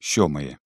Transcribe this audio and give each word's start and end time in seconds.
сёмае 0.00 0.56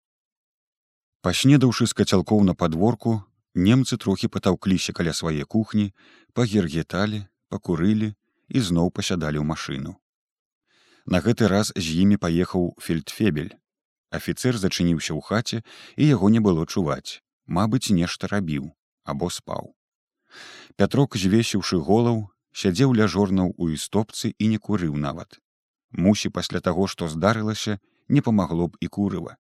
паснедаўшы 1.27 1.87
з 1.91 1.99
кацялкоў 2.01 2.45
на 2.49 2.55
падворку 2.55 3.17
немцы 3.55 3.99
трохі 4.07 4.31
патаўкліся 4.37 4.97
каля 5.01 5.13
свае 5.13 5.45
кухні 5.45 5.91
пагергеталі 6.33 7.27
пакурылі 7.49 8.15
і 8.49 8.65
зноў 8.71 8.91
пасядалі 8.95 9.43
ў 9.43 9.47
машыну 9.51 9.99
на 11.07 11.21
гэты 11.21 11.49
раз 11.49 11.73
з 11.77 12.01
імі 12.03 12.17
паехаў 12.17 12.73
фельдфебель. 12.81 13.53
Афіцэр 14.15 14.57
зачыніўся 14.57 15.13
ў 15.13 15.21
хаце 15.21 15.59
і 16.01 16.09
яго 16.09 16.31
не 16.33 16.41
было 16.41 16.65
чуваць 16.65 17.21
мабыць 17.47 17.93
нешта 17.93 18.31
рабіў 18.31 18.71
або 19.05 19.29
спаў 19.29 19.75
пятрок 20.81 21.19
звесіўшы 21.21 21.81
голаў 21.89 22.23
сядзеў 22.63 22.95
ля 22.99 23.07
жорнаў 23.11 23.53
у 23.59 23.69
істопцы 23.75 24.33
і 24.39 24.49
не 24.49 24.59
курыў 24.59 24.95
нават. 24.97 25.39
Мусі 25.91 26.31
пасля 26.31 26.61
таго 26.61 26.87
што 26.87 27.11
здарылася 27.11 27.79
не 28.09 28.21
памагло 28.21 28.69
б 28.69 28.77
і 28.81 28.89
курыва 28.89 29.37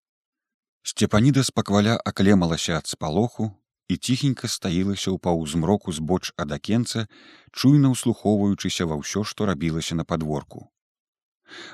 Сцепаніда 0.85 1.43
спакваля 1.45 1.97
аклемалася 2.05 2.77
ад 2.77 2.87
спалоху 2.87 3.53
і 3.89 3.97
ціхенька 3.97 4.49
стаілася 4.49 5.13
ў 5.13 5.17
паўзмроку 5.17 5.93
збоч 5.97 6.33
ад 6.37 6.53
акенца, 6.57 7.05
чуйна 7.53 7.93
ўслухоўваючыся 7.93 8.89
ва 8.89 9.01
ўсё, 9.01 9.25
што 9.25 9.49
рабілася 9.49 9.97
на 9.97 10.05
падворку. 10.05 10.69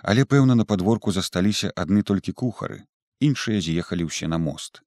Але 0.02 0.26
пэўна 0.26 0.54
на 0.58 0.66
падворку 0.66 1.14
засталіся 1.14 1.70
адны 1.74 2.02
толькі 2.02 2.34
кухары, 2.42 2.86
іншыя 3.18 3.62
з'ехалі 3.62 4.10
ўсе 4.10 4.30
на 4.30 4.38
мост. 4.38 4.82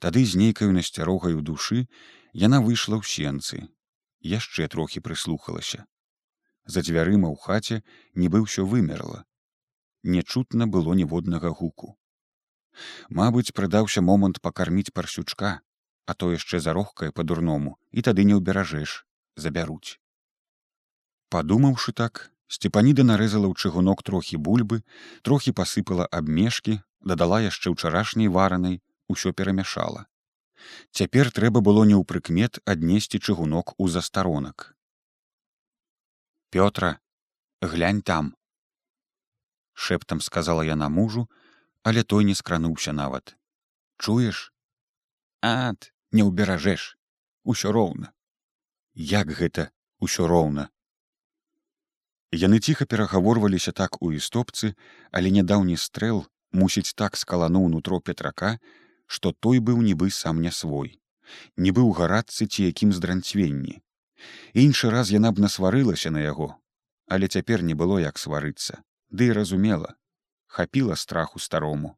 Тады 0.00 0.24
з 0.24 0.40
нейкаю 0.40 0.72
насцярогаю 0.76 1.40
душы 1.40 1.88
яна 2.32 2.60
выйшла 2.64 3.00
ў 3.00 3.04
сенцы, 3.04 3.68
яшчэ 4.24 4.68
трохі 4.68 5.04
прыслухалася. 5.04 5.84
За 6.64 6.84
дзвярыма 6.84 7.32
ў 7.32 7.36
хаце 7.40 7.84
нібы 8.16 8.44
ўсё 8.44 8.64
вымерла. 8.64 9.24
Нечутна 10.02 10.66
было 10.66 10.94
ніводнага 10.94 11.50
гуку. 11.50 11.96
Мабыць, 13.10 13.52
прыдаўся 13.52 14.00
момант 14.00 14.40
пакарміць 14.40 14.92
парсючка, 14.94 15.60
а 16.06 16.14
то 16.14 16.32
яшчэ 16.32 16.60
зарогкае 16.60 17.10
па-дурному 17.12 17.76
і 17.92 18.02
тады 18.02 18.24
не 18.24 18.34
ўберажэш, 18.38 19.04
забяруць. 19.36 20.00
Падумаўшы 21.28 21.92
так, 21.92 22.32
сцепаніда 22.48 23.04
нарэзала 23.04 23.46
ў 23.46 23.54
чыгунок 23.54 24.02
трохі 24.02 24.40
бульбы, 24.40 24.82
трохі 25.22 25.52
пасыпала 25.52 26.08
абмешкі, 26.10 26.80
дадала 27.00 27.44
яшчэ 27.44 27.76
ўчарашняй 27.76 28.32
варанай, 28.32 28.80
усё 29.06 29.32
перамяшала. 29.36 30.08
Цяпер 30.90 31.30
трэба 31.30 31.60
было 31.60 31.84
не 31.84 31.94
ў 31.94 32.04
прыкмет 32.04 32.58
аднесці 32.64 33.20
чыгунок 33.20 33.76
у 33.78 33.88
застаронак. 33.88 34.74
Пётра, 36.50 36.98
глянь 37.62 38.02
там. 38.02 38.34
Шэптам 39.80 40.20
сказала 40.20 40.62
яна 40.68 40.88
мужу, 40.88 41.28
але 41.82 42.02
той 42.02 42.24
не 42.24 42.34
скрануўся 42.34 42.92
нават 42.92 43.36
чуеш 44.00 44.38
ад 45.44 45.92
не 46.16 46.24
ўберажэш 46.24 46.84
усё 47.52 47.72
роўна 47.76 48.12
як 49.12 49.32
гэта 49.40 49.68
усё 50.06 50.28
роўна 50.32 50.68
яны 52.42 52.60
ціха 52.60 52.86
перагаворваліся 52.92 53.76
так 53.80 54.00
у 54.00 54.12
істопцы 54.20 54.72
але 55.12 55.32
нядаўні 55.36 55.76
стрэл 55.84 56.24
мусіць 56.62 56.96
так 57.02 57.20
скалануў 57.22 57.68
нутро 57.74 58.00
петрака 58.00 58.56
што 59.06 59.32
той 59.32 59.58
быў 59.68 59.82
нібы 59.82 60.08
сам 60.14 60.40
не 60.42 60.50
свой. 60.54 60.90
Нібы 61.56 61.82
ў 61.82 61.90
гарадцы 61.98 62.46
ці 62.46 62.66
якім 62.70 62.92
здранцвенні. 62.94 63.82
Іншы 64.54 64.90
раз 64.94 65.10
яна 65.14 65.32
б 65.34 65.42
насварылася 65.44 66.10
на 66.14 66.22
яго 66.24 66.54
але 67.10 67.26
цяпер 67.26 67.62
не 67.66 67.74
было 67.74 67.98
як 68.00 68.22
сварыцца 68.22 68.82
ды 69.10 69.30
і 69.30 69.32
разумела. 69.32 69.94
Хапіла 70.46 70.96
страху 70.96 71.38
старому. 71.38 71.96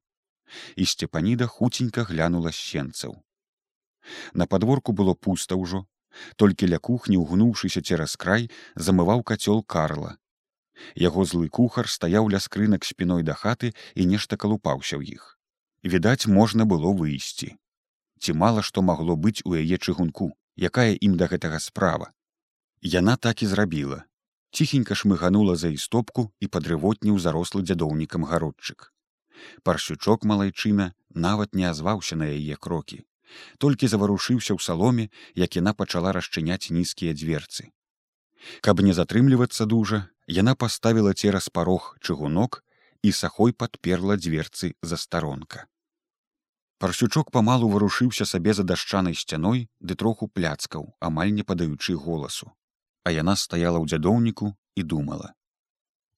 І 0.77 0.85
сцепаніда 0.85 1.47
хуценька 1.47 2.03
глянула 2.05 2.53
сенцаў 2.53 3.23
на 4.35 4.47
падворку 4.47 4.93
было 4.93 5.15
пуста 5.15 5.57
ўжо 5.57 5.85
толькі 6.37 6.69
ля 6.73 6.79
кухні 6.79 7.19
угнуўшыся 7.21 7.83
цераз 7.83 8.17
край 8.25 8.51
замываў 8.75 9.23
кацёл 9.31 9.63
карла. 9.75 10.17
Яго 10.97 11.25
злы 11.31 11.49
кухар 11.49 11.89
стаяў 11.89 12.29
ля 12.35 12.41
скрынак 12.47 12.85
спіной 12.89 13.23
да 13.29 13.37
хаты 13.39 13.73
і 13.95 14.07
нешта 14.13 14.37
калупаўся 14.37 14.97
ў 15.01 15.17
іх. 15.17 15.39
Відаць 15.83 16.29
можна 16.39 16.69
было 16.69 16.93
выйсці. 16.93 17.57
Ці 18.23 18.37
мала 18.45 18.63
што 18.63 18.83
магло 18.83 19.17
быць 19.17 19.43
у 19.45 19.57
яе 19.59 19.79
чыгунку 19.79 20.33
якая 20.57 20.93
ім 21.01 21.17
да 21.17 21.29
гэтага 21.33 21.59
справа. 21.61 22.13
Яна 22.83 23.17
так 23.17 23.43
і 23.43 23.49
зрабіла 23.49 24.05
ціхенька 24.53 24.95
шмыганула 24.95 25.57
за 25.57 25.73
істопку 25.73 26.29
і 26.41 26.47
падрывотніў 26.47 27.19
зарослы 27.19 27.65
дзядоўнікам 27.65 28.29
гародчык. 28.29 28.93
Парсючок 29.65 30.25
малайчына 30.29 30.93
нават 31.15 31.57
не 31.57 31.65
азваўся 31.65 32.17
на 32.21 32.29
яе 32.29 32.57
крокі. 32.57 33.01
Толькі 33.59 33.89
заварушыўся 33.89 34.53
ў 34.53 34.61
саломе, 34.61 35.09
як 35.35 35.57
яна 35.57 35.73
пачала 35.73 36.13
расчыняць 36.13 36.69
нізкія 36.69 37.17
дзверцы. 37.17 37.73
Каб 38.61 38.85
не 38.85 38.93
затрымлівацца 38.93 39.65
дужа, 39.65 40.05
яна 40.29 40.55
паставіла 40.55 41.17
цераз 41.17 41.49
парог 41.49 41.97
чыгунок 42.05 42.61
і 43.03 43.13
сахой 43.13 43.57
падперла 43.57 44.21
дзверцы 44.21 44.75
за 44.83 45.01
старонка. 45.01 45.65
Парсючок 46.79 47.31
памалу 47.31 47.71
варушыўся 47.73 48.29
сабе 48.29 48.53
за 48.53 48.69
дашчанай 48.69 49.15
сцяной 49.15 49.71
ды 49.81 49.95
троху 49.95 50.29
пляцкаў, 50.29 50.93
амаль 51.01 51.33
не 51.33 51.47
падаючы 51.47 51.97
голасу 51.97 52.53
а 53.05 53.11
яна 53.11 53.35
стаяла 53.37 53.79
ў 53.83 53.87
дзядоўніку 53.91 54.55
і 54.77 54.83
думала. 54.83 55.35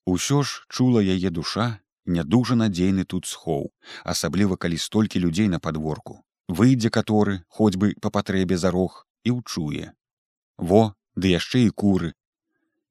Усё 0.05 0.43
ж 0.43 0.65
чула 0.69 1.01
яе 1.01 1.29
душа 1.29 1.79
нядужа 2.05 2.55
надзейны 2.55 3.05
тут 3.05 3.25
схоў, 3.25 3.71
асабліва 4.03 4.57
калі 4.57 4.77
столькі 4.77 5.21
людзей 5.23 5.49
на 5.49 5.59
падворку, 5.59 6.21
выйдзе 6.47 6.93
каторы 6.97 7.41
хоць 7.49 7.75
бы 7.81 7.93
па 8.01 8.13
патрэбе 8.17 8.57
за 8.61 8.71
рог 8.75 9.05
і 9.23 9.33
ўчуе. 9.39 9.93
Во, 10.57 10.93
ды 11.15 11.33
яшчэ 11.33 11.65
і 11.65 11.73
куры. 11.73 12.13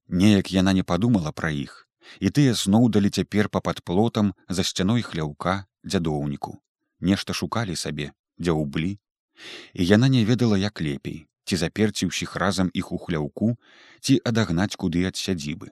Неяк 0.09 0.51
яна 0.51 0.75
не 0.75 0.83
падумала 0.83 1.31
пра 1.33 1.55
іх, 1.55 1.87
і 2.19 2.35
тыя 2.35 2.59
зноў 2.59 2.91
далі 2.91 3.15
цяпер 3.15 3.49
па-пад 3.49 3.81
плотам 3.87 4.35
за 4.49 4.67
сцяной 4.67 5.07
хляўка 5.07 5.65
дзядоўніку. 5.87 6.59
Нешта 7.01 7.33
шукалі 7.33 7.79
сабе, 7.79 8.11
дзе 8.39 8.53
ўблі, 8.59 8.99
і 9.73 9.87
яна 9.87 10.11
не 10.11 10.25
ведала 10.27 10.59
як 10.59 10.83
лепей 10.83 11.25
ці 11.45 11.61
заперці 11.61 12.11
ўсіх 12.11 12.37
разам 12.41 12.73
іх 12.75 12.91
у 12.93 12.99
хляўку 12.99 13.55
ці 14.01 14.19
адагнаць 14.25 14.75
куды 14.77 15.07
ад 15.11 15.17
сядзібы. 15.21 15.71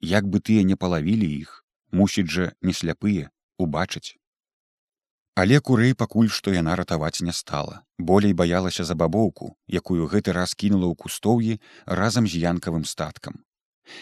Як 0.00 0.26
бы 0.26 0.40
тыя 0.40 0.62
не 0.66 0.76
палавілі 0.76 1.28
іх 1.42 1.62
мусіць 1.92 2.30
жа 2.34 2.50
не 2.62 2.72
сляпыя 2.72 3.30
убачыць 3.58 4.16
але 5.34 5.60
курэй 5.64 5.94
пакуль 6.00 6.28
што 6.36 6.52
яна 6.52 6.74
ратаваць 6.80 7.24
не 7.26 7.32
стала 7.32 7.80
болей 8.10 8.34
баялася 8.40 8.84
за 8.84 8.96
бабоўку 9.02 9.54
якую 9.80 10.08
гэты 10.12 10.34
раз 10.36 10.52
кінула 10.62 10.90
ў 10.92 10.94
кустоўі 11.04 11.54
разам 12.00 12.28
з 12.28 12.42
янкавым 12.42 12.84
статкам. 12.84 13.40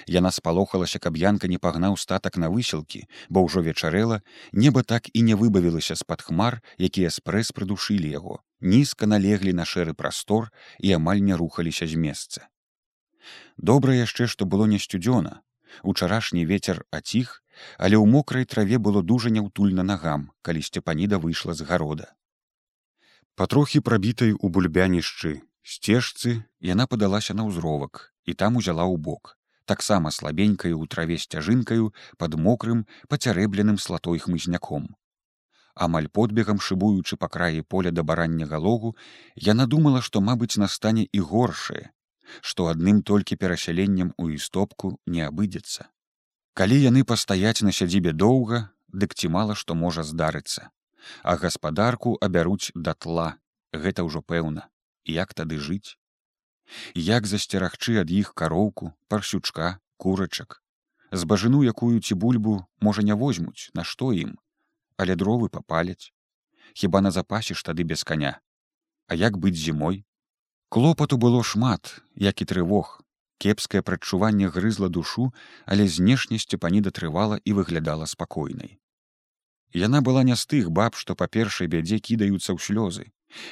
Яна 0.06 0.31
спалохалася, 0.31 0.99
каб 0.99 1.17
янка 1.17 1.49
не 1.49 1.59
пагнаў 1.59 1.97
статак 1.97 2.37
на 2.37 2.50
высілкі, 2.53 3.06
бо 3.28 3.43
ўжо 3.47 3.62
вечарэла 3.65 4.21
неба 4.53 4.82
так 4.82 5.09
і 5.15 5.22
не 5.22 5.34
выбавілася 5.34 5.97
з-пад 5.97 6.21
хмар, 6.27 6.61
якія 6.77 7.11
спрэс 7.15 7.53
прыдушылі 7.56 8.11
яго, 8.11 8.43
нізка 8.60 9.06
налеглі 9.06 9.53
на 9.53 9.65
шэры 9.65 9.94
прастор 9.94 10.50
і 10.78 10.93
амаль 10.97 11.22
не 11.25 11.37
рухаліся 11.37 11.87
з 11.87 11.97
месца. 11.97 12.48
Добра 13.56 13.94
яшчэ, 13.94 14.26
што 14.26 14.44
было 14.44 14.66
не 14.66 14.78
сцюдзёна. 14.78 15.41
Учарашні 15.82 16.47
вецер 16.47 16.84
аціх, 16.91 17.43
але 17.78 17.97
ў 17.97 18.06
мокрай 18.06 18.44
траве 18.44 18.78
было 18.78 19.03
дужа 19.03 19.31
няўтульна 19.31 19.87
нагам, 19.87 20.31
калі 20.43 20.62
сцепаніда 20.62 21.19
выйшла 21.19 21.54
з 21.54 21.66
гарода. 21.69 22.12
Патрохі 23.37 23.81
прабітай 23.81 24.32
у 24.32 24.49
бульбянішчы 24.49 25.41
сцежцы 25.62 26.43
яна 26.60 26.87
падалася 26.87 27.37
на 27.37 27.47
ўзровак 27.47 28.10
і 28.25 28.34
там 28.34 28.56
узяла 28.56 28.88
ў 28.88 28.97
бок 28.99 29.37
таксама 29.70 30.10
слабенькаю 30.10 30.75
ў 30.82 30.91
траве 30.91 31.16
сцяжынкаю 31.22 31.93
пад 32.19 32.34
мокрым 32.47 32.82
пацярэбленым 33.12 33.78
слатой 33.78 34.19
хмызняком. 34.25 34.91
Амаль 35.85 36.09
подбегам 36.12 36.59
шыбуючы 36.61 37.17
па 37.17 37.29
краі 37.35 37.62
поля 37.75 37.91
да 37.97 38.03
баранняга 38.09 38.59
логу, 38.65 38.91
яна 39.44 39.65
думала, 39.75 40.03
што 40.09 40.21
мабыць 40.21 40.61
настане 40.62 41.05
і 41.19 41.21
горшае, 41.29 41.85
што 42.49 42.67
адным 42.73 42.99
толькі 43.11 43.38
перасяленнем 43.44 44.11
у 44.19 44.29
істопку 44.35 44.91
не 45.06 45.25
абыдзецца. 45.29 45.88
Калі 46.61 46.77
яны 46.82 47.05
пастаяць 47.12 47.65
на 47.69 47.73
сядзібе 47.79 48.12
доўга, 48.25 48.61
дык 49.05 49.17
ці 49.17 49.31
мала 49.37 49.56
што 49.62 49.79
можа 49.85 50.05
здарыцца, 50.11 50.69
а 51.23 51.37
гаспадарку 51.47 52.12
абяруць 52.29 52.77
датла, 52.91 53.31
гэта 53.73 54.05
ўжо 54.05 54.21
пэўна, 54.35 54.69
як 55.09 55.32
тады 55.32 55.56
жыць? 55.71 55.97
Як 57.09 57.25
засцерагчы 57.32 57.97
ад 58.05 58.12
іх 58.19 58.35
кароўку 58.37 58.93
парсючка 59.09 59.73
курачак? 59.97 60.61
Збажыну 61.11 61.65
якую 61.65 62.05
ці 62.05 62.21
бульбу 62.21 62.61
можа 62.85 63.00
не 63.00 63.17
возьмуць 63.25 63.73
на 63.73 63.88
што 63.94 64.12
ім 64.12 64.37
але 65.05 65.17
дровы 65.23 65.50
папаляць 65.58 66.12
хіба 66.82 67.05
на 67.06 67.14
запасіш 67.19 67.62
тады 67.69 67.87
без 67.93 68.05
каня 68.12 68.35
а 69.08 69.19
як 69.23 69.38
быць 69.44 69.58
зімой 69.62 70.02
клопату 70.76 71.20
было 71.25 71.44
шмат 71.52 71.94
як 72.26 72.44
і 72.44 72.50
трывог 72.52 72.93
кепскае 73.47 73.82
прадчуванне 73.88 74.52
грызла 74.58 74.93
душу 75.00 75.32
але 75.67 75.88
знешне 75.97 76.38
сцепаніда 76.44 76.94
трывала 77.00 77.41
і 77.44 77.56
выглядала 77.61 78.06
спакойнай 78.14 78.79
Яна 79.73 80.00
была 80.02 80.23
не 80.25 80.35
з 80.35 80.47
тых 80.50 80.70
баб, 80.70 80.97
што 80.99 81.14
па 81.14 81.29
першай 81.29 81.69
бядзе 81.70 81.99
кідаюцца 82.03 82.50
ў 82.55 82.58
слёзы. 82.58 83.05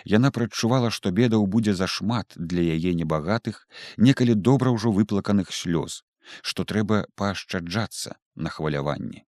Яна 0.03 0.31
прадчувала, 0.35 0.91
што 0.91 1.15
бедаў 1.15 1.47
будзе 1.47 1.75
зашмат 1.79 2.35
для 2.35 2.63
яе 2.75 2.95
небагатых, 2.99 3.63
некалі 3.97 4.35
добра 4.35 4.75
ўжо 4.75 4.91
выплаканых 4.91 5.55
слёз, 5.55 6.03
што 6.43 6.67
трэба 6.67 7.07
паашчаджацца 7.15 8.19
на 8.35 8.51
хваляванні. 8.51 9.23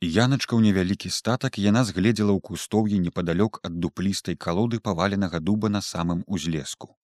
Яначка 0.00 0.54
ў 0.54 0.70
невялікі 0.70 1.10
статак 1.14 1.58
яна 1.58 1.82
згледзела 1.86 2.32
ў 2.34 2.40
кустоўі 2.48 2.98
непадалёк 3.04 3.58
ад 3.68 3.78
дуплістай 3.84 4.36
калоды 4.46 4.78
паваленага 4.88 5.40
дуба 5.40 5.68
на 5.68 5.80
самым 5.82 6.22
узлеску. 6.26 6.94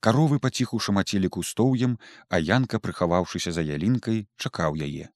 Каровы 0.00 0.38
паціху 0.46 0.80
шамацілі 0.86 1.28
кустоўем, 1.36 1.98
а 2.28 2.40
янка, 2.40 2.80
прыхаваўшыся 2.84 3.52
за 3.56 3.64
ялінкай, 3.68 4.26
чакаў 4.36 4.76
яе. 4.88 5.08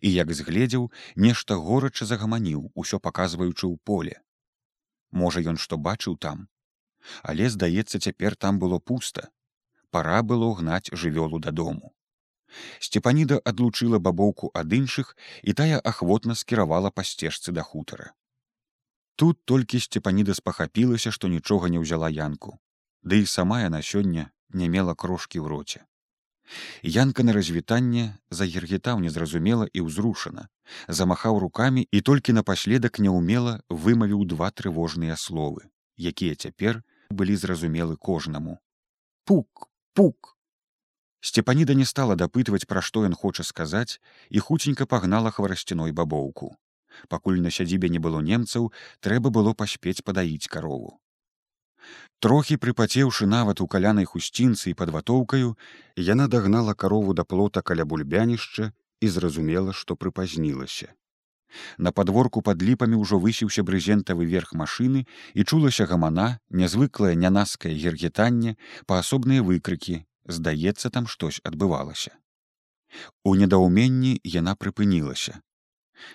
І 0.00 0.12
як 0.14 0.32
згледзеў 0.32 0.90
нешта 1.26 1.58
горача 1.68 2.06
загаманіў 2.06 2.70
усё 2.74 3.02
паказваючы 3.06 3.66
ў 3.66 3.76
поле. 3.90 4.14
Можа 5.10 5.42
ён 5.42 5.58
што 5.58 5.78
бачыў 5.88 6.18
там? 6.26 6.46
Але 7.22 7.50
здаецца 7.50 7.98
цяпер 7.98 8.36
там 8.36 8.62
было 8.62 8.78
пуста. 8.78 9.30
Пора 9.90 10.22
было 10.22 10.54
гнаць 10.54 10.94
жывёлу 10.94 11.42
дадому 11.42 11.92
сцепаніда 12.80 13.38
адлучыла 13.52 14.02
бабоўку 14.08 14.50
ад 14.62 14.72
іншых 14.78 15.14
і 15.42 15.54
тая 15.60 15.78
ахвотна 15.92 16.38
скіравала 16.42 16.90
па 16.90 17.06
сцежцы 17.12 17.54
да 17.60 17.62
хутара 17.68 18.12
тут 19.16 19.40
толькі 19.44 19.84
сцепаніда 19.86 20.34
спахапілася 20.40 21.14
што 21.16 21.32
нічога 21.36 21.72
не 21.76 21.82
ўзяла 21.84 22.12
янку 22.18 22.58
ды 23.02 23.22
і 23.22 23.30
сама 23.36 23.62
яна 23.62 23.82
сёння 23.92 24.28
не 24.50 24.68
мела 24.68 24.94
крошкі 24.94 25.42
ў 25.42 25.48
роце 25.54 25.86
Янка 26.82 27.22
на 27.22 27.32
развітанне 27.32 28.18
загергетаў 28.30 29.00
незразумела 29.00 29.66
і 29.72 29.84
ўзрушана, 29.86 30.48
замахаў 30.88 31.38
рукамі 31.38 31.86
і 31.90 32.00
толькі 32.00 32.34
напаследак 32.38 32.98
няўмела 32.98 33.60
вымавіў 33.70 34.26
два 34.34 34.50
трывожныя 34.50 35.16
словы, 35.16 35.70
якія 35.96 36.34
цяпер 36.34 36.82
былі 37.10 37.36
зразумелы 37.36 37.96
кожнаму. 37.96 38.58
Пук, 39.24 39.70
пук. 39.94 40.36
Сцепаніда 41.22 41.74
не 41.78 41.84
стала 41.86 42.16
дапытваць, 42.18 42.66
пра 42.66 42.82
што 42.82 43.04
ён 43.06 43.14
хоча 43.14 43.46
сказаць, 43.46 44.00
і 44.28 44.42
хуценька 44.42 44.86
пагнала 44.90 45.30
хварасцяной 45.30 45.94
бабоўку. 45.94 46.56
Пакуль 47.08 47.38
на 47.44 47.50
сядзібе 47.50 47.88
не 47.88 48.00
было 48.02 48.20
немцаў, 48.20 48.72
трэба 49.00 49.30
было 49.30 49.54
паспець 49.54 50.02
падаіць 50.02 50.50
карову. 50.50 50.98
Трохі 52.18 52.58
прыпацеўшы 52.64 53.26
нават 53.26 53.62
у 53.62 53.66
калянай 53.66 54.06
хусцінцы 54.06 54.70
і 54.70 54.76
падватоўкаю, 54.82 55.54
яна 56.10 56.28
дагнала 56.34 56.74
карову 56.74 57.14
да 57.14 57.24
плота 57.24 57.62
каля 57.62 57.86
бульбянішча 57.86 58.72
і 59.00 59.08
зразумела, 59.08 59.72
што 59.72 59.96
прыпазнілася. 59.96 60.92
На 61.78 61.92
падворку 61.92 62.42
пад 62.42 62.62
ліпамі 62.62 62.98
ўжо 62.98 63.18
высіўся 63.22 63.62
брызентавы 63.62 64.26
верх 64.26 64.54
машыны 64.58 65.06
і 65.34 65.44
чулася 65.44 65.86
гамана, 65.86 66.38
нязвыклае 66.50 67.14
нянаскае 67.14 67.74
гергетанне, 67.74 68.56
паасобныя 68.86 69.42
выкрыкі, 69.42 70.06
здаецца, 70.26 70.90
там 70.90 71.06
штось 71.06 71.40
адбывалася. 71.44 72.16
У 73.24 73.34
недаўменні 73.34 74.20
яна 74.24 74.54
прыпынілася. 74.54 75.40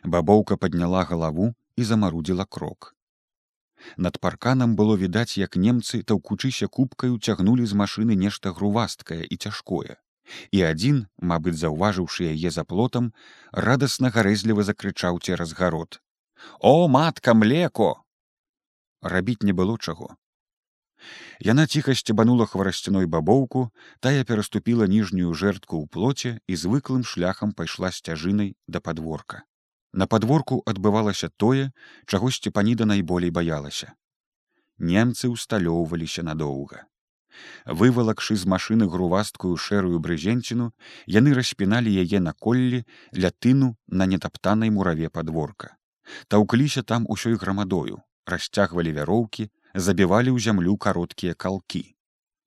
Бабоўка 0.03 0.57
падняла 0.57 1.03
галаву 1.03 1.53
і 1.75 1.83
замарудзіла 1.83 2.45
крок. 2.45 2.93
Над 3.97 4.19
парканам 4.19 4.75
было 4.75 4.97
відаць, 4.97 5.37
як 5.37 5.55
немцы 5.55 6.01
таўкучыся 6.03 6.67
кубкаю 6.67 7.19
цягнулі 7.19 7.65
з 7.65 7.77
машыны 7.81 8.17
нешта 8.17 8.51
грувасткае 8.51 9.23
і 9.25 9.37
цяжкое. 9.37 9.97
І 10.51 10.63
адзін, 10.69 11.05
мабыць, 11.31 11.57
заўважыўшы 11.61 12.27
яе 12.33 12.51
за 12.51 12.65
плотам, 12.65 13.13
радасна 13.51 14.11
гарэзліва 14.11 14.65
закрычаў 14.69 15.19
цераз 15.23 15.53
гарод: 15.53 16.01
«О 16.59 16.87
матка 16.87 17.33
млеко! 17.33 18.03
Рабіць 19.01 19.43
не 19.43 19.53
было 19.53 19.77
чаго. 19.77 20.17
Яна 21.45 21.67
ціха 21.67 21.93
сцебанула 21.95 22.45
хварасцяной 22.45 23.05
бабоўку, 23.05 23.69
тая 23.99 24.23
пераступіла 24.23 24.87
ніжнюю 24.87 25.33
жэртку 25.33 25.79
ў 25.81 25.85
плоце 25.87 26.31
і 26.47 26.57
звыклым 26.63 27.03
шляхам 27.03 27.53
пайшла 27.53 27.91
сцяжынай 27.91 28.55
да 28.67 28.81
падворка. 28.81 29.43
На 29.93 30.07
падворку 30.07 30.61
адбывалася 30.65 31.29
тое, 31.37 31.71
чаго 32.05 32.29
сцепаніда 32.31 32.85
найболей 32.85 33.31
баялася. 33.31 33.93
Немцы 34.77 35.29
ўсталёўваліся 35.33 36.21
надоўга. 36.27 36.85
Вывалакшы 37.65 38.35
з 38.35 38.49
машыны 38.49 38.87
грувасткую 38.89 39.57
шэрую 39.57 39.99
брызенціну, 39.99 40.71
яны 41.05 41.33
распіналі 41.37 41.93
яе 42.03 42.19
на 42.19 42.33
коллі 42.33 42.83
ля 43.13 43.31
тыну 43.31 43.75
на 43.87 44.05
нетаптанай 44.05 44.73
мураве 44.73 45.09
падворка. 45.09 45.75
Таўкліся 46.27 46.83
там 46.83 47.05
усёй 47.09 47.35
грамадою, 47.35 48.01
расцягвалі 48.25 48.93
вяроўкі, 48.99 49.49
забівалі 49.77 50.33
ў 50.33 50.41
зямлю 50.41 50.75
кароткія 50.75 51.37
калкі. 51.45 51.85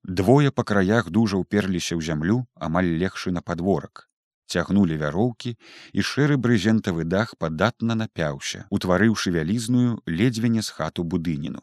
Двое 0.05 0.51
па 0.51 0.67
краях 0.67 1.11
дужа 1.15 1.41
ўперліся 1.41 1.95
ў 1.97 2.03
зямлю, 2.03 2.45
амаль 2.59 2.91
легшы 3.01 3.31
на 3.33 3.41
падворак 3.41 4.11
цягнулі 4.51 4.99
вяроўкі 5.01 5.55
і 5.95 6.05
шэры 6.11 6.37
брызентавы 6.45 7.07
дах 7.07 7.35
падатна 7.39 7.97
напяўся, 8.03 8.67
утварыўшы 8.75 9.33
вялізную 9.37 10.03
ледзьве 10.07 10.51
не 10.57 10.63
з 10.67 10.75
хату 10.75 11.07
будыніну. 11.15 11.63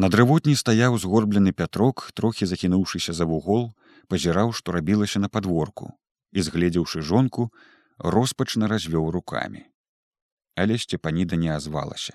На 0.00 0.08
дрывотні 0.12 0.54
стаяў 0.56 0.96
згорблены 1.00 1.52
пятрок, 1.56 2.06
трохі 2.14 2.46
захінуўшыся 2.52 3.16
за 3.16 3.26
вугол, 3.32 3.72
пазіраў, 4.12 4.52
што 4.60 4.76
рабілася 4.76 5.24
на 5.24 5.28
падворку 5.28 5.90
і 6.32 6.44
згледзеўшы 6.46 7.02
жонку, 7.02 7.50
роспачна 7.98 8.70
развёў 8.70 9.10
рукамі. 9.16 9.66
Але 10.54 10.78
сцепаніда 10.78 11.36
не 11.36 11.50
азвалася. 11.56 12.14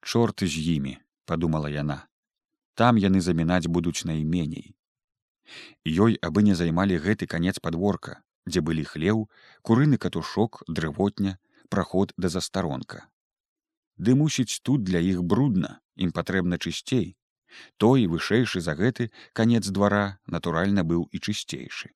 Чорты 0.00 0.48
з 0.48 0.64
імі, 0.80 0.96
падумала 1.26 1.68
яна. 1.68 2.06
Там 2.74 2.96
яны 2.96 3.20
замінаць 3.20 3.66
будуць 3.66 4.04
найменей. 4.04 4.74
Ёй 5.84 6.16
абы 6.22 6.42
не 6.46 6.54
займалі 6.54 6.98
гэты 7.04 7.26
канец 7.26 7.58
падворка, 7.58 8.22
дзе 8.46 8.60
былі 8.60 8.84
хлеў, 8.84 9.28
курыны 9.62 9.98
катушок, 9.98 10.62
дрывотня, 10.68 11.38
праход 11.68 12.12
да 12.16 12.28
застаронка. 12.28 13.06
Ды 13.96 14.14
мусіць 14.16 14.60
тут 14.64 14.84
для 14.84 15.00
іх 15.04 15.22
брудна, 15.22 15.80
ім 15.96 16.12
патрэбна 16.16 16.58
чысцей. 16.58 17.16
Той 17.76 18.06
вышэйшы 18.06 18.60
за 18.64 18.74
гэты 18.78 19.10
канец 19.32 19.66
двара 19.68 20.20
натуральна 20.26 20.84
быў 20.84 21.08
і 21.10 21.18
чысцейшы. 21.18 21.90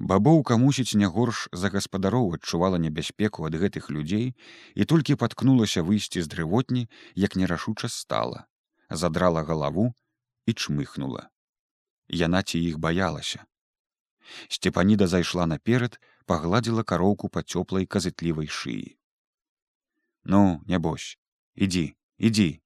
Бабоўка 0.00 0.56
мусіць 0.56 0.96
не 0.96 1.08
горш 1.14 1.40
за 1.52 1.68
гаспадароў 1.72 2.30
адчувала 2.36 2.78
небяспеку 2.80 3.44
ад 3.44 3.56
гэтых 3.62 3.90
людзей 3.92 4.32
і 4.74 4.86
толькі 4.92 5.16
паткнулася 5.20 5.84
выйсці 5.84 6.24
з 6.24 6.30
дрывотні, 6.34 6.88
як 7.14 7.36
нерашуча 7.36 7.92
стала, 7.92 8.46
задрала 8.88 9.42
галаву 9.44 9.92
і 10.48 10.56
чмыхнула. 10.56 11.28
Яна 12.08 12.40
ці 12.42 12.56
іх 12.64 12.78
баялася. 12.80 13.44
Сцепаніда 14.48 15.06
зайшла 15.06 15.44
наперад, 15.44 16.00
пагладзіла 16.24 16.82
кароўку 16.82 17.28
па 17.28 17.44
цёплай 17.44 17.84
казытлівай 17.84 18.48
шыі. 18.48 18.96
Ну, 20.24 20.64
нябось, 20.64 21.18
ідзі, 21.54 21.92
ідзі. 22.16 22.62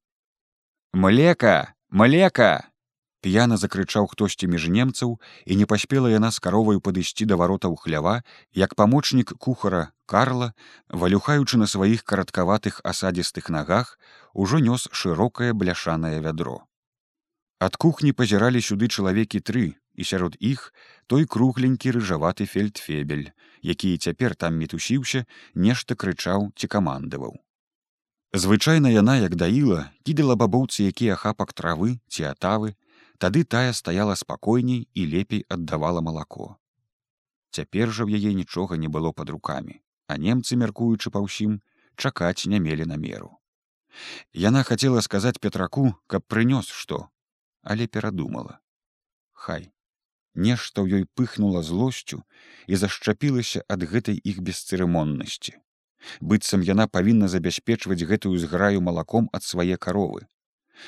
Млека, 0.92 1.74
млека! 1.90 2.70
П'яна 3.24 3.56
закрычаў 3.56 4.04
хтосьці 4.12 4.46
між 4.52 4.68
немцаў 4.68 5.16
і 5.48 5.56
не 5.56 5.64
паспела 5.64 6.08
яна 6.12 6.28
з 6.28 6.42
кароваю 6.44 6.80
падысці 6.84 7.24
да 7.30 7.38
варотаў 7.40 7.76
хлява, 7.80 8.20
як 8.52 8.74
памочнік 8.76 9.32
кухара 9.46 9.96
Карла, 10.04 10.52
валюхаючы 10.92 11.56
на 11.56 11.66
сваіх 11.66 12.04
караткаватых 12.04 12.82
асадзістых 12.84 13.48
нагах, 13.48 13.96
ужо 14.34 14.60
нёс 14.60 14.84
шырокае 14.92 15.56
бляшанае 15.56 16.20
вядро. 16.20 16.68
Ад 17.64 17.80
кухні 17.80 18.12
пазіралі 18.12 18.60
сюды 18.60 18.92
чалавекі 18.92 19.40
тры, 19.40 19.64
і 19.96 20.04
сярод 20.04 20.36
іх 20.36 20.68
той 21.06 21.24
кругленькі 21.24 21.96
рыжаваты 21.96 22.44
фельдфебель, 22.44 23.32
які 23.62 23.96
цяпер 23.96 24.36
там 24.36 24.60
мітусіўся, 24.60 25.24
нешта 25.54 25.96
крычаў 25.96 26.52
ці 26.52 26.68
камандаваў. 26.68 27.40
Звычайна 28.36 28.92
яна, 28.92 29.16
як 29.24 29.40
даіла, 29.40 29.94
кідала 30.04 30.36
бабоўцы 30.36 30.84
якія 30.92 31.16
хапак 31.16 31.56
травы 31.56 32.02
ці 32.12 32.28
атавы, 32.36 32.74
тады 33.24 33.44
тая 33.44 33.72
стаяла 33.72 34.14
спакойней 34.20 34.80
і 34.92 35.06
лепей 35.08 35.46
аддавала 35.48 36.00
малако. 36.04 36.48
Цяпер 37.56 37.88
жа 37.88 38.04
ў 38.04 38.20
яе 38.20 38.36
нічога 38.36 38.76
не 38.76 38.90
было 38.96 39.12
пад 39.20 39.32
рукамі, 39.32 39.80
а 40.12 40.20
немцы, 40.20 40.58
мяркуючы 40.60 41.08
па 41.14 41.24
ўсім, 41.24 41.54
чакаць 41.96 42.44
не 42.52 42.60
мелі 42.60 42.84
намеру. 42.90 43.30
Яна 44.44 44.60
хацела 44.68 45.00
сказаць 45.08 45.40
петраку, 45.40 45.94
каб 46.06 46.26
прынёс 46.28 46.68
што, 46.68 47.00
але 47.62 47.88
перадумала. 47.88 48.60
Хай 49.32 49.72
нешта 50.34 50.84
ў 50.84 51.00
ёй 51.00 51.08
пыхнула 51.16 51.64
злосцю 51.64 52.20
і 52.68 52.76
зашчапілася 52.84 53.64
ад 53.72 53.88
гэтай 53.88 54.20
іх 54.20 54.44
бесцырымоннасці. 54.44 55.56
быццам 56.20 56.60
яна 56.60 56.90
павінна 56.92 57.32
забяспечваць 57.32 58.04
гэтую 58.04 58.36
зграю 58.36 58.84
малаком 58.84 59.32
ад 59.32 59.48
свае 59.48 59.80
каровы. 59.80 60.26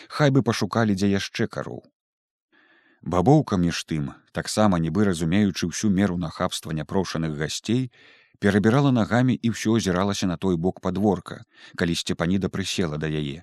Хай 0.09 0.28
бы 0.28 0.45
пашукалі 0.45 0.93
дзе 0.93 1.14
яшчэ 1.16 1.49
кароў. 1.49 1.87
Бабоўка 3.03 3.57
між 3.57 3.85
тым, 3.91 4.12
таксама 4.33 4.79
нібы 4.79 5.05
разумеючы 5.09 5.69
ўсю 5.73 5.91
меру 5.91 6.17
нахабства 6.17 6.73
няпрошаных 6.73 7.37
гасцей, 7.37 7.91
перабірала 8.38 8.93
нагамі 8.93 9.35
і 9.37 9.53
ўсё 9.53 9.76
азіралася 9.81 10.26
на 10.26 10.37
той 10.37 10.57
бок 10.57 10.81
падворка, 10.81 11.45
калі 11.76 11.95
сцепаніда 11.95 12.49
прысела 12.49 12.99
да 12.99 13.07
яе. 13.07 13.43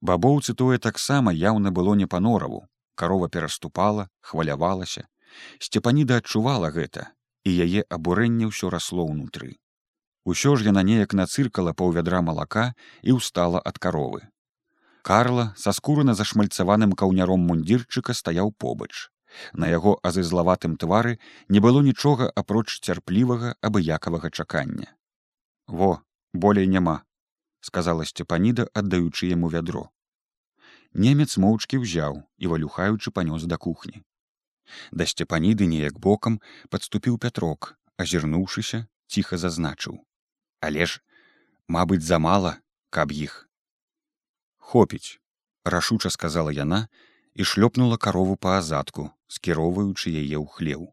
Бабоўцы 0.00 0.54
тое 0.54 0.78
таксама 0.78 1.32
яўна 1.32 1.70
было 1.70 1.94
не 1.94 2.06
па-нораву. 2.06 2.66
Карова 2.94 3.28
пераступала, 3.28 4.08
хвалявалася. 4.20 5.08
Сцепаніда 5.58 6.20
адчувала 6.20 6.70
гэта, 6.70 7.12
і 7.44 7.50
яе 7.64 7.84
абурэнне 7.88 8.48
ўсё 8.48 8.70
расло 8.70 9.04
ўнутры. 9.08 9.56
Усё 10.24 10.56
ж 10.56 10.68
яна 10.68 10.82
неяк 10.84 11.16
нацыркала 11.16 11.72
паўвядра 11.72 12.20
малака 12.20 12.72
і 13.02 13.16
ўстала 13.16 13.60
ад 13.64 13.78
каровы. 13.78 14.28
Карла 15.02 15.52
са 15.56 15.72
скурана 15.72 16.14
зашмальцаваным 16.14 16.92
каўняром 16.92 17.46
мундзірчыка 17.48 18.14
стаяў 18.14 18.52
побач. 18.52 19.08
На 19.52 19.68
яго 19.70 19.98
азызлаватым 20.02 20.76
твары 20.76 21.18
не 21.48 21.60
было 21.60 21.82
нічога 21.86 22.30
апроч 22.34 22.80
цярплівага 22.80 23.54
абыякавага 23.62 24.30
чакання. 24.30 24.90
Во, 25.66 26.02
болей 26.32 26.66
няма, 26.66 27.02
сказала 27.60 28.04
сцепаніда, 28.04 28.66
аддаючы 28.74 29.30
яму 29.30 29.48
вядро. 29.48 29.88
Немец 30.92 31.36
моўчкі 31.38 31.78
ўзяў 31.84 32.22
і 32.38 32.50
валюхаючы 32.50 33.14
панёс 33.14 33.46
да 33.46 33.56
кухні. 33.56 34.02
Да 34.90 35.06
сцепаніды 35.06 35.66
неяк 35.66 35.98
бокам 35.98 36.40
падступіў 36.70 37.18
пятрок, 37.18 37.78
азірнуўшыся, 37.96 38.86
ціха 39.06 39.38
зазначыў: 39.38 40.02
«Але 40.66 40.86
ж, 40.86 41.00
мабыць, 41.68 42.02
замала, 42.02 42.58
каб 42.90 43.14
іх. 43.14 43.49
Хопіць, 44.60 45.18
рашуча 45.64 46.10
сказала 46.14 46.52
яна 46.52 46.86
і 47.34 47.42
шлёпнула 47.42 47.98
карову 47.98 48.36
па 48.36 48.58
азадку, 48.60 49.10
скіроўваючы 49.26 50.12
яе 50.12 50.36
ў 50.38 50.46
хлеў. 50.46 50.92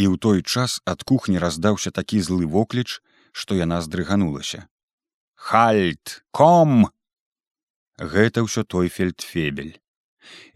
І 0.00 0.08
ў 0.08 0.16
той 0.16 0.40
час 0.42 0.80
ад 0.86 1.02
кухні 1.02 1.42
раздаўся 1.42 1.90
такі 1.90 2.22
злы 2.24 2.46
вокліч, 2.46 3.02
што 3.32 3.58
яна 3.58 3.82
здрыганулася. 3.84 4.66
Хальт, 5.34 6.24
ком! 6.30 6.88
Гэта 8.00 8.44
ўсё 8.48 8.64
той 8.64 8.88
фельдфебель. 8.88 9.76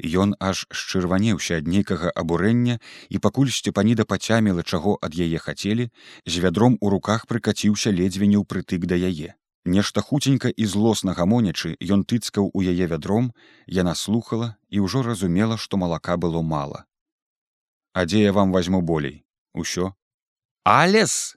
Ён 0.00 0.34
аж 0.40 0.64
шчырванеўся 0.70 1.60
ад 1.60 1.68
нейкага 1.68 2.12
абурэння 2.22 2.76
і 3.08 3.20
пакуль 3.26 3.52
сцепаніда 3.52 4.04
пацяміла, 4.04 4.62
чаго 4.62 4.96
ад 5.00 5.16
яе 5.16 5.38
хацелі, 5.38 5.88
з 6.24 6.34
вядром 6.44 6.76
у 6.80 6.90
руках 6.94 7.26
прыкаціўся 7.26 7.92
ледзьве 7.92 8.28
не 8.28 8.40
ўпрытык 8.40 8.84
да 8.88 8.96
яе. 8.96 9.34
Нешта 9.64 10.00
хуценька 10.00 10.48
і 10.48 10.66
злосна 10.68 11.14
гамонячы 11.16 11.76
ён 11.80 12.04
тыцкаў 12.04 12.50
у 12.52 12.60
яе 12.60 12.84
вядром, 12.86 13.32
яна 13.66 13.94
слухала 13.96 14.56
і 14.68 14.84
ўжо 14.84 15.00
разумела, 15.02 15.56
што 15.56 15.80
малака 15.80 16.16
было 16.20 16.42
мала. 16.42 16.84
А 17.94 18.04
дзе 18.04 18.22
я 18.28 18.32
вам 18.32 18.52
возьму 18.52 18.82
болей? 18.82 19.24
Усё? 19.54 19.94
Алес! 20.64 21.36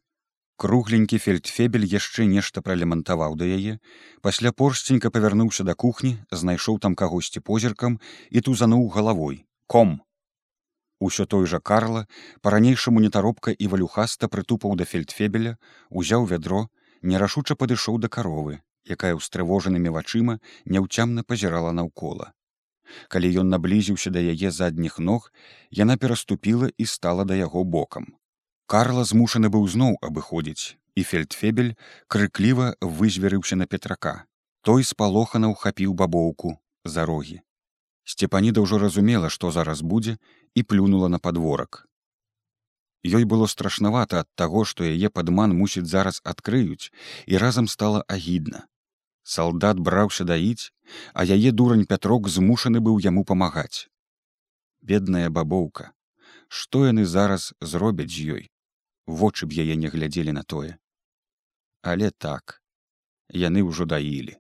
Кругленькі 0.58 1.20
фельдфебель 1.22 1.86
яшчэ 1.86 2.26
нешта 2.26 2.66
пралемантаваў 2.66 3.38
да 3.40 3.46
яе 3.46 3.78
пасля 4.26 4.52
порсценька 4.52 5.12
павярнуўся 5.14 5.64
да 5.64 5.76
кухні 5.76 6.18
знайшоў 6.32 6.80
там 6.84 6.96
кагосьці 7.00 7.40
позіркам 7.40 8.00
і 8.32 8.42
тузануў 8.42 8.90
галавой. 8.90 9.46
Ком! 9.68 10.02
Усё 11.00 11.30
той 11.30 11.46
жа 11.46 11.60
карла 11.62 12.08
па-ранейшаму 12.42 13.00
нетаропка 13.00 13.54
і 13.54 13.70
валюхаста 13.72 14.28
прытупаў 14.28 14.74
да 14.76 14.84
фельдфебеля 14.84 15.56
узяў 15.90 16.26
вядро 16.26 16.66
нерашуча 17.02 17.56
падышоў 17.56 18.00
да 18.04 18.08
каровы, 18.08 18.60
якая 18.88 19.14
ўстрывожанымі 19.16 19.94
вачыма 19.94 20.40
няўцямна 20.66 21.24
пазірала 21.24 21.72
наўкола. 21.72 22.32
Калі 23.12 23.30
ён 23.44 23.50
наблізіўся 23.52 24.10
да 24.16 24.20
яе 24.20 24.52
задніх 24.52 25.00
ног, 25.00 25.32
яна 25.72 25.98
пераступіла 25.98 26.70
і 26.78 26.86
стала 26.86 27.26
да 27.26 27.36
яго 27.36 27.64
бокам. 27.64 28.16
Карла 28.68 29.04
змушаны 29.04 29.52
быў 29.52 29.68
зноў 29.68 29.98
абыходзіць, 30.02 30.78
і 30.96 31.04
фельдфебель 31.04 31.76
крыкліва 32.08 32.76
вызверыўся 32.82 33.56
на 33.56 33.68
петрака. 33.68 34.24
Той 34.62 34.84
спалохана 34.84 35.52
ўхапіў 35.52 35.94
бабоўку 35.94 36.58
за 36.84 37.06
рогі. 37.06 37.40
Сцепаніда 38.04 38.64
ўжо 38.64 38.80
разумела, 38.80 39.30
што 39.30 39.52
зараз 39.52 39.84
будзе 39.84 40.18
і 40.56 40.64
плюнула 40.64 41.08
на 41.12 41.20
падворак. 41.20 41.87
Ёй 43.08 43.24
было 43.24 43.48
страшнавата 43.48 44.20
ад 44.24 44.30
таго, 44.36 44.66
што 44.66 44.84
яе 44.84 45.10
падман 45.10 45.54
мусіць 45.56 45.88
зараз 45.88 46.20
адкрыюць 46.32 46.92
і 47.26 47.38
разам 47.44 47.68
стала 47.72 48.04
агідна. 48.08 48.68
Салдат 49.24 49.80
браўся 49.80 50.24
даіць, 50.28 50.74
а 51.14 51.24
яе 51.24 51.52
дурань 51.52 51.86
пятрок 51.86 52.28
змушаны 52.28 52.84
быў 52.84 53.00
яму 53.06 53.24
памагаць. 53.24 53.88
Бедная 54.82 55.30
бабоўка, 55.30 55.92
што 56.48 56.86
яны 56.88 57.06
зараз 57.06 57.54
зробяць 57.62 58.12
з 58.12 58.28
ёй, 58.36 58.44
вочы 59.08 59.48
б 59.48 59.56
яе 59.64 59.80
не 59.80 59.92
глядзелі 59.96 60.36
на 60.36 60.44
тое. 60.44 60.76
Але 61.84 62.12
так, 62.12 62.60
яны 63.32 63.64
ўжо 63.64 63.88
даілі. 63.88 64.36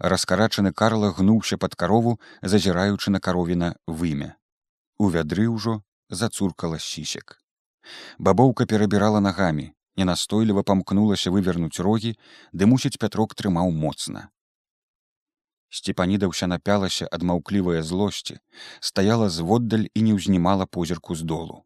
Раскарачаны 0.00 0.72
Карла 0.72 1.12
гнуўся 1.16 1.56
пад 1.56 1.76
карову, 1.76 2.18
зазіраючы 2.42 3.12
на 3.12 3.20
каровіна 3.20 3.76
вымя. 3.86 4.36
У 4.96 5.08
вядры 5.08 5.48
ўжо 5.48 5.80
зацуркала 6.08 6.78
сісек. 6.78 7.39
Бабоўка 8.18 8.66
перабірала 8.66 9.20
нагамі, 9.20 9.70
ненастойліва 9.96 10.62
памкнулася 10.62 11.30
вывернуць 11.30 11.80
рогі, 11.80 12.12
ды 12.52 12.66
мусіць 12.66 12.98
пятрок 13.00 13.34
трымаў 13.34 13.72
моцна. 13.72 14.28
Сцепаніда 15.70 16.30
ўся 16.30 16.46
напялася 16.50 17.06
ад 17.10 17.22
маўклівыя 17.22 17.82
злосці, 17.82 18.40
стаяла 18.80 19.28
зводдаль 19.30 19.86
і 19.94 20.00
не 20.06 20.14
ўзнімала 20.18 20.66
позірку 20.66 21.14
з 21.14 21.22
долу. 21.22 21.62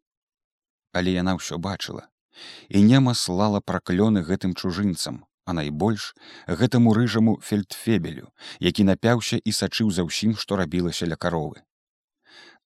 Але 0.92 1.16
яна 1.16 1.40
ўсё 1.40 1.56
бачыла 1.58 2.10
і 2.68 2.82
нема 2.82 3.14
слала 3.14 3.60
праклёны 3.60 4.22
гэтым 4.26 4.54
чужынцам, 4.54 5.24
а 5.44 5.52
найбольш 5.52 6.14
гэтаму 6.48 6.94
рыжаму 6.94 7.38
фельдфебелю, 7.42 8.32
які 8.58 8.84
напяўся 8.84 9.36
і 9.36 9.52
сачыў 9.52 9.90
за 9.90 10.04
ўсім, 10.08 10.36
што 10.36 10.56
рабілася 10.56 11.06
ля 11.06 11.16
каровы. 11.16 11.62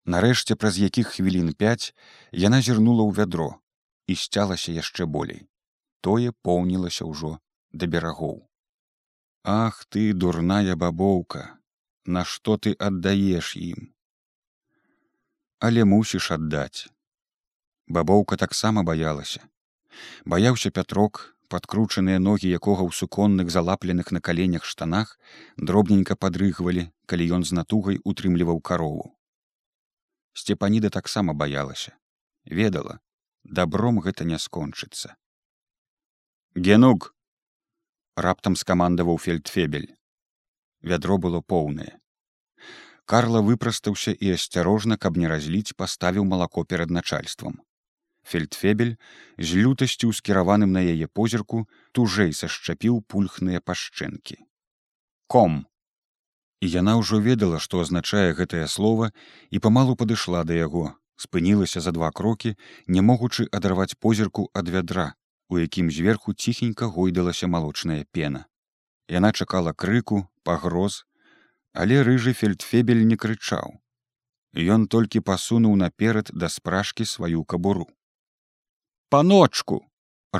Нарэшце 0.09 0.57
праз 0.57 0.81
якіх 0.81 1.12
хвілін 1.19 1.53
пяць 1.53 1.93
яна 2.33 2.62
зірнула 2.65 3.05
ў 3.05 3.12
вядро 3.21 3.50
і 4.09 4.17
сцялася 4.17 4.73
яшчэ 4.73 5.05
болей. 5.05 5.45
Тое 6.00 6.33
поўнілася 6.49 7.05
ўжо 7.05 7.37
да 7.73 7.85
берагоў. 7.87 8.41
Ах 9.45 9.85
ты, 9.93 10.12
дурная 10.12 10.77
бабоўка, 10.77 11.59
Нашто 12.17 12.57
ты 12.57 12.71
аддаеш 12.87 13.49
ім? 13.61 13.88
Але 15.61 15.85
мусіш 15.85 16.31
аддаць. 16.37 16.88
Бабоўка 17.85 18.38
таксама 18.41 18.83
баялася. 18.91 19.43
Баяўся 20.25 20.73
пятрок, 20.79 21.21
падкручаныя 21.53 22.23
ногі 22.29 22.49
якога 22.49 22.87
ў 22.88 22.97
суконных 23.00 23.53
залапленых 23.53 24.09
на 24.17 24.25
каленях 24.25 24.65
штанах 24.65 25.12
дробненька 25.59 26.17
падрыгвалі, 26.17 26.88
калі 27.05 27.29
ён 27.41 27.45
з 27.45 27.61
натугай 27.61 28.00
утрымліваў 28.09 28.65
карову. 28.65 29.12
Сцепаніда 30.38 30.88
таксама 30.95 31.35
баялася, 31.35 31.97
ведала, 32.47 33.00
дабром 33.42 33.99
гэта 34.04 34.25
не 34.25 34.38
скончыцца. 34.38 35.16
Генук 36.54 37.14
раптам 38.26 38.54
скамандаваў 38.61 39.18
фельдфебель. 39.18 39.88
Вядро 40.83 41.18
было 41.18 41.40
поўнае. 41.40 41.99
Карла 43.04 43.40
выпрастаўся 43.42 44.12
і 44.12 44.30
асцярожна, 44.37 44.99
каб 45.04 45.18
не 45.23 45.28
разліць, 45.33 45.75
паставіў 45.83 46.28
малако 46.28 46.64
перад 46.64 46.95
начальствам. 46.95 47.59
Фельдфебель 48.23 48.95
з 49.38 49.64
лютасцю 49.64 50.12
скіраваным 50.12 50.71
на 50.76 50.85
яе 50.95 51.09
позірку 51.21 51.64
тужэй 51.99 52.30
сашчапіў 52.42 53.00
пульхныя 53.11 53.64
пашчэнкі. 53.73 54.38
Ком 55.26 55.64
І 56.61 56.71
яна 56.71 56.97
ўжо 56.99 57.21
ведала, 57.23 57.59
што 57.62 57.81
азначае 57.85 58.35
гэтае 58.35 58.67
слово 58.67 59.11
і 59.50 59.61
памалу 59.62 59.95
падышла 59.97 60.43
да 60.45 60.55
яго, 60.59 60.95
спынілася 61.17 61.81
за 61.81 61.93
два 61.93 62.11
крокі, 62.11 62.55
не 62.87 63.00
могучы 63.00 63.47
адарваць 63.53 63.95
позірку 63.95 64.50
ад 64.55 64.69
вядра, 64.69 65.15
у 65.49 65.59
якім 65.59 65.91
зверху 65.91 66.35
ціхенька 66.35 66.87
гойдалася 66.87 67.47
малочная 67.47 68.05
пена. 68.11 68.47
Яна 69.09 69.33
чакала 69.33 69.73
крыку, 69.73 70.27
пагроз, 70.43 71.05
але 71.73 72.03
рыжы 72.03 72.35
фельдфебель 72.35 73.07
не 73.07 73.17
крычаў. 73.17 73.79
Ён 74.53 74.88
толькі 74.88 75.21
пасунуў 75.21 75.77
наперад 75.77 76.31
да 76.33 76.49
спражкі 76.49 77.05
сваю 77.05 77.45
кабуру. 77.45 77.87
Паночку! 79.09 79.85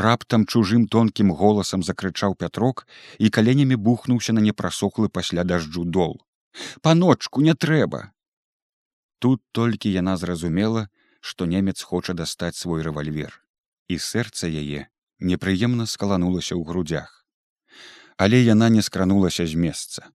Раптам 0.03 0.47
чужым 0.47 0.87
тонкім 0.95 1.33
голасам 1.41 1.83
закрычаў 1.89 2.37
пятрок 2.43 2.87
і 3.19 3.31
каленямі 3.39 3.77
бухнуўся 3.89 4.33
на 4.37 4.45
непрасохлы 4.45 5.09
пасля 5.09 5.45
дажджу 5.45 5.85
дол. 5.85 6.17
Паночку 6.83 7.41
не 7.41 7.55
трэба! 7.55 8.13
Тут 9.19 9.43
толькі 9.53 9.93
яна 9.93 10.17
зразумела 10.17 10.89
што 11.21 11.47
немец 11.51 11.83
хоча 11.83 12.15
дастаць 12.15 12.57
свой 12.57 12.83
рэвальвер 12.87 13.43
і 13.89 13.99
сэрца 13.99 14.47
яе 14.47 14.87
непрыемна 15.19 15.87
скаланулася 15.87 16.55
ў 16.55 16.63
грудях 16.63 17.19
але 18.19 18.43
яна 18.43 18.69
не 18.69 18.83
скранулася 18.83 19.47
з 19.47 19.55
месца. 19.55 20.11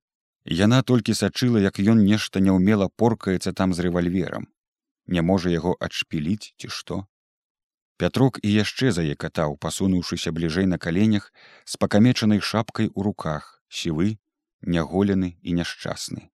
Яна 0.45 0.81
толькі 0.83 1.15
сачыла 1.15 1.63
як 1.63 1.79
ён 1.79 2.03
нешта 2.03 2.43
няўмела 2.43 2.89
поркаецца 3.01 3.53
там 3.59 3.73
з 3.73 3.87
рэвальверам. 3.87 4.47
Не 5.07 5.21
можа 5.23 5.49
яго 5.49 5.75
адшпіліць 5.79 6.51
ці 6.59 6.67
што 6.67 7.07
Пятрок 7.97 8.39
і 8.41 8.49
яшчэ 8.51 8.91
заекатаў, 8.91 9.57
пасунуўшыся 9.61 10.33
бліжэй 10.33 10.65
на 10.65 10.77
каленях 10.77 11.31
з 11.65 11.77
пакамечанай 11.77 12.41
шапкай 12.41 12.89
у 12.93 13.03
руках, 13.05 13.61
сівы, 13.69 14.17
няголены 14.61 15.37
і 15.41 15.53
няшчасны. 15.59 16.29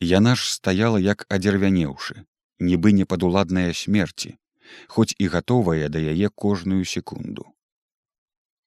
Яна 0.00 0.34
ж 0.34 0.52
стаяла 0.54 1.00
як 1.02 1.26
адзервянеўшы, 1.28 2.24
нібы 2.60 2.92
непадуладная 2.92 3.72
смерці, 3.74 4.36
хоць 4.86 5.14
і 5.18 5.26
гатовая 5.34 5.88
да 5.88 5.98
яе 5.98 6.30
кожную 6.30 6.84
секунду. 6.84 7.50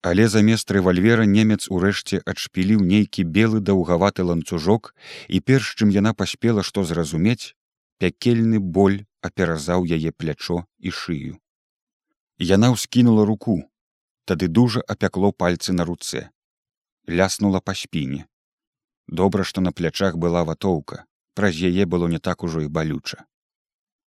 Але 0.04 0.28
замест 0.28 0.72
рэвальвера 0.76 1.24
немец 1.24 1.70
урэшце 1.72 2.20
адшпіліў 2.28 2.84
нейкі 2.84 3.24
белы 3.24 3.64
даўгаваты 3.64 4.28
ланцужок 4.28 4.92
і 5.30 5.40
перш 5.40 5.70
чым 5.80 5.96
яна 5.96 6.12
паспела 6.14 6.66
што 6.70 6.84
зразумець, 6.84 7.56
пякельны 8.04 8.60
боль 8.60 9.00
аперазаў 9.24 9.88
яе 9.88 10.12
плячо 10.12 10.66
і 10.78 10.92
шыю. 10.92 11.40
Яна 12.40 12.72
ўскінула 12.74 13.26
руку, 13.26 13.62
тады 14.26 14.48
дужа 14.48 14.82
апякло 14.88 15.32
пальцы 15.32 15.74
на 15.74 15.86
руцэ, 15.86 16.30
ляснула 17.08 17.62
па 17.62 17.76
спіне. 17.78 18.26
Добра, 19.08 19.44
што 19.44 19.62
на 19.62 19.72
плячах 19.72 20.18
была 20.18 20.44
ватоўка, 20.44 21.06
праз 21.36 21.56
яе 21.56 21.86
было 21.86 22.08
не 22.08 22.20
так 22.20 22.44
ужо 22.44 22.62
і 22.62 22.68
балюча. 22.68 23.26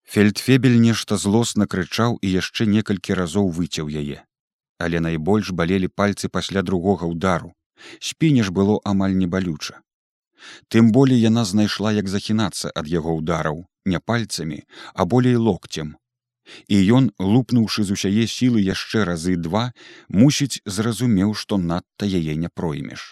Фельдфебель 0.03 0.79
нешта 0.81 1.17
злосна 1.17 1.67
крычаў 1.67 2.19
і 2.23 2.31
яшчэ 2.31 2.67
некалькі 2.67 3.15
разоў 3.15 3.51
выцяў 3.51 3.91
яе. 3.91 4.23
Але 4.79 5.01
найбольш 5.01 5.51
балелі 5.51 5.89
пальцы 5.89 6.29
пасля 6.29 6.63
другога 6.63 7.07
ўдару. 7.07 7.55
Спіне 8.01 8.43
ж 8.43 8.51
было 8.51 8.81
амаль 8.85 9.15
не 9.15 9.27
балюча. 9.27 9.83
Тым 10.69 10.91
болей 10.93 11.21
яна 11.21 11.45
знайшла 11.45 11.93
як 11.93 12.09
захінацца 12.09 12.71
ад 12.75 12.87
яго 12.89 13.17
ўдараў 13.19 13.65
не 13.87 14.01
пальцамі 14.01 14.63
а 14.95 15.05
болей 15.05 15.37
локцем 15.37 15.97
і 16.69 16.81
ён 16.99 17.11
лупнуўшы 17.35 17.87
з 17.89 17.99
усяе 17.99 18.27
сілы 18.35 18.65
яшчэ 18.67 19.05
разы 19.11 19.37
два 19.49 19.65
мусіць 20.09 20.63
зразумеў 20.79 21.35
што 21.45 21.61
надта 21.71 22.11
яе 22.21 22.37
не 22.43 22.53
проймеш 22.61 23.07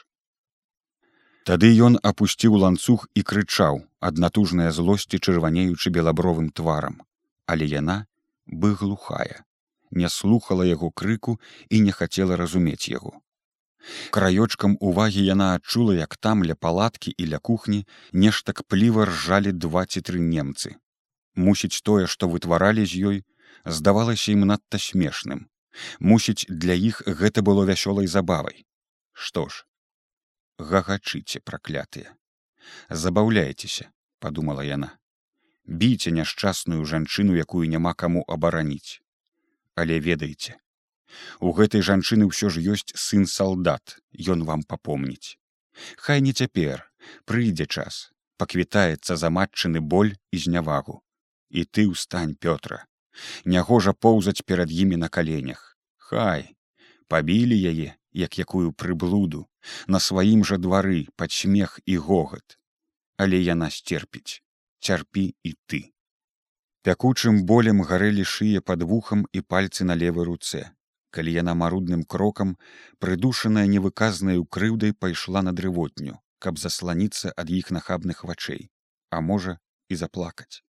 тады 1.49 1.73
ён 1.89 1.99
апусціў 2.13 2.61
ланцуг 2.67 3.09
і 3.15 3.27
крычаў 3.33 3.83
ад 4.11 4.23
натужнай 4.27 4.71
злосці 4.77 5.23
чырванеючы 5.25 5.97
белабровым 5.99 6.53
тварам 6.61 7.03
але 7.47 7.69
яна 7.79 7.99
бы 8.47 8.75
глухая 8.85 9.45
не 9.95 10.09
слухала 10.09 10.63
яго 10.63 10.91
крыку 10.91 11.41
і 11.69 11.81
не 11.81 11.93
хацела 11.93 12.37
разумець 12.37 12.89
яго. 12.89 13.21
Краёчкам 14.11 14.77
увагі 14.81 15.25
яна 15.25 15.55
адчула, 15.55 15.95
як 15.95 16.17
там 16.17 16.45
ля 16.45 16.55
палаткі 16.55 17.13
і 17.17 17.27
ля 17.33 17.39
кухні 17.39 17.85
нешта 18.13 18.53
кпліва 18.53 19.07
ржалі 19.11 19.53
два 19.53 19.85
ці 19.87 20.01
тры 20.01 20.21
немцы. 20.21 20.77
Мусіць 21.35 21.83
тое, 21.83 22.07
што 22.07 22.29
вытваралі 22.29 22.87
з 22.87 23.03
ёй, 23.11 23.19
здавалася 23.65 24.33
ім 24.33 24.47
надта 24.51 24.79
смешным. 24.79 25.47
Мусіць, 25.99 26.47
для 26.49 26.75
іх 26.75 27.03
гэта 27.07 27.43
было 27.43 27.67
вясёлай 27.67 28.07
забавай. 28.07 28.67
Што 29.13 29.49
ж, 29.49 29.67
гагачыце 30.59 31.41
праклятыя. 31.41 32.15
Забаўляйцеся, 32.89 33.91
падумала 34.19 34.63
яна. 34.63 34.95
Біце 35.67 36.11
няшчасную 36.11 36.85
жанчыну, 36.85 37.35
якую 37.35 37.67
няма 37.69 37.95
каму 37.95 38.23
абараніць 38.29 39.05
але 39.75 39.99
ведаеце 39.99 40.57
у 41.41 41.53
гэтай 41.59 41.83
жанчыны 41.87 42.27
ўсё 42.31 42.51
ж 42.55 42.63
ёсць 42.75 42.95
сын 43.05 43.27
салдат 43.31 43.99
ён 44.35 44.47
вам 44.51 44.63
папомніць 44.71 45.39
хай 46.07 46.23
не 46.27 46.33
цяпер 46.33 46.83
прыйдзе 47.31 47.67
час 47.67 48.01
паквітаецца 48.43 49.19
за 49.23 49.31
матчыны 49.39 49.83
боль 49.95 50.15
і 50.35 50.43
знявагу 50.47 51.01
і 51.55 51.65
ты 51.65 51.87
ўстань 51.91 52.35
пётра. 52.35 52.83
Нягожа 53.45 53.95
поўзаць 53.95 54.43
перад 54.43 54.75
імі 54.75 54.99
на 55.03 55.09
каленях 55.09 55.63
хай. 56.09 56.57
Пабілі 57.09 57.57
яе 57.71 57.95
як 58.25 58.39
якую 58.39 58.73
прыблуду 58.83 59.47
на 59.87 60.01
сваім 60.07 60.45
жа 60.51 60.59
двары 60.67 61.07
пад 61.17 61.33
смех 61.33 61.79
і 61.87 61.97
гогат 62.09 62.59
але 63.25 63.39
яна 63.39 63.71
сцерпіць 63.71 64.43
цярпі 64.85 65.25
і 65.43 65.55
ты. 65.71 65.81
Пякучым 66.85 67.45
болем 67.49 67.81
гарэлі 67.91 68.25
шые 68.35 68.61
пад 68.61 68.83
вухам 68.83 69.25
і 69.33 69.41
пальцы 69.41 69.87
на 69.89 69.95
левой 69.95 70.27
руцэ. 70.29 70.65
Калі 71.15 71.33
яна 71.33 71.55
марудным 71.55 72.03
крокам 72.03 72.57
прыдушаная 72.99 73.65
невыказнаю 73.71 74.45
крыўдай 74.57 74.93
пайшла 74.93 75.47
на 75.47 75.55
дрывотню 75.55 76.19
каб 76.45 76.59
засланіцца 76.61 77.33
ад 77.41 77.51
іх 77.59 77.71
нахабных 77.77 78.25
вачэй 78.29 78.69
а 79.15 79.21
можа 79.29 79.57
і 79.89 79.97
заплакаць 80.01 80.64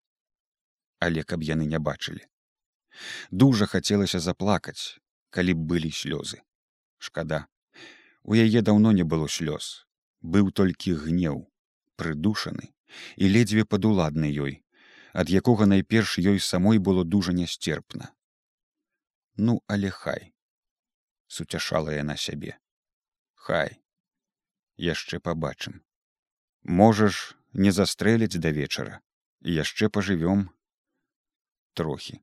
але 0.99 1.23
каб 1.23 1.43
яны 1.43 1.65
не 1.65 1.79
бачылі. 1.79 2.23
Дужа 3.31 3.65
хацелася 3.65 4.19
заплакаць 4.19 4.99
калі 5.29 5.53
б 5.53 5.67
былі 5.71 5.91
слёзы. 5.91 6.41
Шкада. 6.97 7.47
У 8.23 8.35
яе 8.35 8.61
даўно 8.61 8.91
не 8.91 9.03
было 9.03 9.27
слёз. 9.27 9.85
Быў 10.21 10.51
толькі 10.51 10.95
гнеў 10.95 11.43
прыдушаны 11.95 12.71
і 13.15 13.27
ледзьве 13.29 13.65
падуладны 13.65 14.31
ёй 14.31 14.65
ад 15.15 15.31
якога 15.31 15.65
найперш 15.65 16.17
ёй 16.19 16.39
самой 16.39 16.77
было 16.77 17.05
дужа 17.05 17.31
нясцерпна. 17.31 18.11
Ну, 19.37 19.61
але 19.67 19.89
хай 19.89 20.33
суцяшала 21.27 21.95
яна 21.95 22.15
сябе. 22.17 22.57
Хай. 23.33 23.79
Яшчэ 24.75 25.19
пабачым. 25.19 25.79
Можаш 26.63 27.35
не 27.53 27.71
застрэліць 27.71 28.39
да 28.43 28.51
вечара, 28.51 28.99
яшчэ 29.41 29.87
пажывём 29.87 30.49
трохі. 31.75 32.19